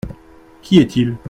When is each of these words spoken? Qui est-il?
Qui 0.63 0.79
est-il? 0.79 1.15